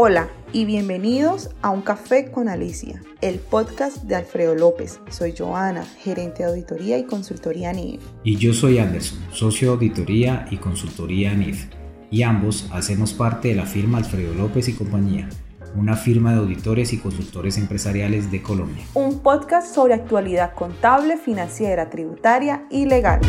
[0.00, 5.00] Hola y bienvenidos a Un Café con Alicia, el podcast de Alfredo López.
[5.10, 8.00] Soy Joana, gerente de auditoría y consultoría NIF.
[8.22, 11.66] Y yo soy Anderson, socio de auditoría y consultoría NIF.
[12.12, 15.28] Y ambos hacemos parte de la firma Alfredo López y compañía
[15.74, 18.84] una firma de auditores y consultores empresariales de Colombia.
[18.94, 23.20] Un podcast sobre actualidad contable, financiera, tributaria y legal.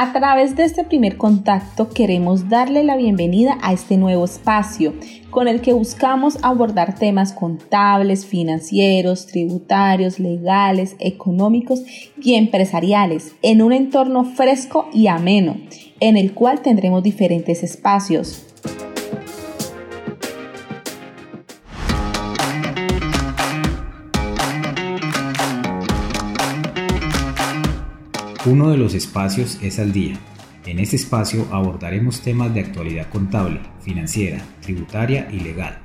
[0.00, 4.94] A través de este primer contacto queremos darle la bienvenida a este nuevo espacio
[5.28, 11.82] con el que buscamos abordar temas contables, financieros, tributarios, legales, económicos
[12.22, 15.56] y empresariales en un entorno fresco y ameno
[15.98, 18.46] en el cual tendremos diferentes espacios.
[28.48, 30.18] Uno de los espacios es al día.
[30.64, 35.80] En este espacio abordaremos temas de actualidad contable, financiera, tributaria y legal,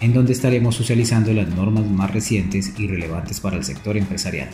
[0.00, 4.48] en donde estaremos socializando las normas más recientes y relevantes para el sector empresarial.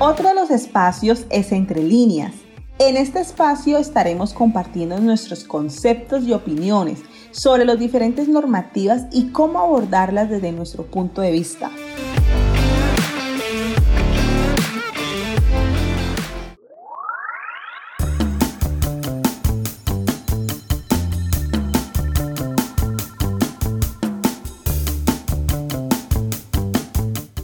[0.00, 2.32] Otro de los espacios es entre líneas.
[2.78, 7.00] En este espacio estaremos compartiendo nuestros conceptos y opiniones
[7.32, 11.72] sobre las diferentes normativas y cómo abordarlas desde nuestro punto de vista.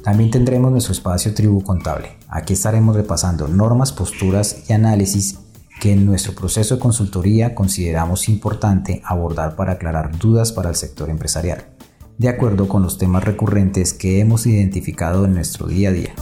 [0.05, 2.11] También tendremos nuestro espacio Tribu Contable.
[2.29, 5.39] Aquí estaremos repasando normas, posturas y análisis
[5.81, 11.09] que en nuestro proceso de consultoría consideramos importante abordar para aclarar dudas para el sector
[11.09, 11.65] empresarial,
[12.19, 16.15] de acuerdo con los temas recurrentes que hemos identificado en nuestro día a día.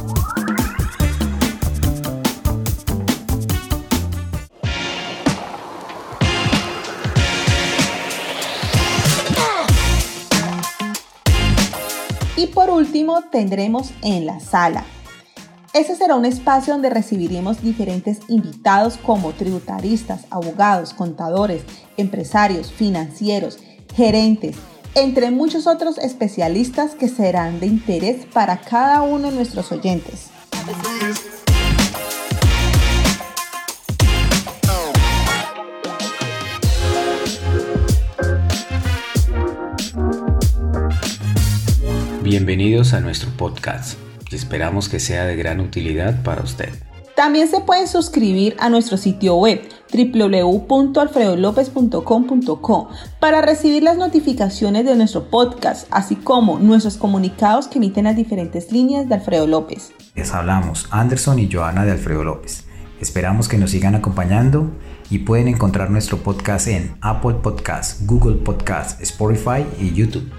[12.43, 14.85] Y por último tendremos en la sala.
[15.75, 21.63] Ese será un espacio donde recibiremos diferentes invitados como tributaristas, abogados, contadores,
[21.97, 23.61] empresarios, financieros,
[23.95, 24.57] gerentes,
[24.97, 30.31] entre muchos otros especialistas que serán de interés para cada uno de nuestros oyentes.
[42.23, 43.99] Bienvenidos a nuestro podcast.
[44.31, 46.69] Esperamos que sea de gran utilidad para usted.
[47.17, 49.61] También se pueden suscribir a nuestro sitio web
[49.93, 52.89] www.alfredolopez.com.co
[53.19, 58.71] para recibir las notificaciones de nuestro podcast, así como nuestros comunicados que emiten las diferentes
[58.71, 59.91] líneas de Alfredo López.
[60.15, 62.67] Les hablamos Anderson y Joana de Alfredo López.
[63.01, 64.71] Esperamos que nos sigan acompañando
[65.11, 70.31] y pueden encontrar nuestro podcast en Apple Podcasts, Google Podcasts, Spotify y YouTube.